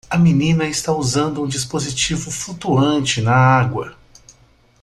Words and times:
A 0.09 0.17
menina 0.17 0.65
está 0.65 0.91
usando 0.91 1.43
um 1.43 1.47
dispositivo 1.47 2.31
flutuante 2.31 3.21
na 3.21 3.35
água. 3.35 3.95